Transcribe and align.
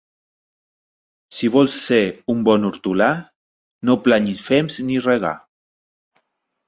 Si 1.39 1.49
vols 1.55 1.75
ser 1.89 1.99
bon 2.49 2.65
hortolà, 2.71 3.09
no 3.91 3.99
planyis 4.09 4.43
fems 4.49 4.81
ni 4.89 4.99
regar. 5.11 5.35